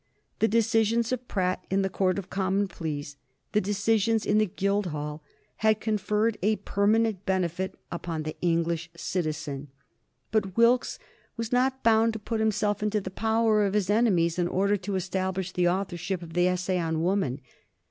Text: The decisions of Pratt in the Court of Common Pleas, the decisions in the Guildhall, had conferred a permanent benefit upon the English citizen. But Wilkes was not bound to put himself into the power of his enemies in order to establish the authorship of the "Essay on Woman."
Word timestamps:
The 0.39 0.47
decisions 0.47 1.11
of 1.11 1.27
Pratt 1.27 1.63
in 1.69 1.83
the 1.83 1.87
Court 1.87 2.17
of 2.17 2.31
Common 2.31 2.67
Pleas, 2.67 3.17
the 3.51 3.61
decisions 3.61 4.25
in 4.25 4.39
the 4.39 4.47
Guildhall, 4.47 5.21
had 5.57 5.79
conferred 5.79 6.39
a 6.41 6.55
permanent 6.55 7.23
benefit 7.27 7.75
upon 7.91 8.23
the 8.23 8.35
English 8.41 8.89
citizen. 8.97 9.67
But 10.31 10.57
Wilkes 10.57 10.97
was 11.37 11.51
not 11.51 11.83
bound 11.83 12.13
to 12.13 12.17
put 12.17 12.39
himself 12.39 12.81
into 12.81 12.99
the 12.99 13.11
power 13.11 13.63
of 13.63 13.75
his 13.75 13.91
enemies 13.91 14.39
in 14.39 14.47
order 14.47 14.75
to 14.75 14.95
establish 14.95 15.51
the 15.51 15.69
authorship 15.69 16.23
of 16.23 16.33
the 16.33 16.47
"Essay 16.47 16.79
on 16.79 17.03
Woman." 17.03 17.39